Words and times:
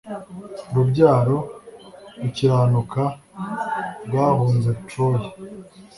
urubyaro 0.69 1.37
rukiranuka 2.21 3.03
rwahunze 4.05 4.69
Troy 4.87 5.19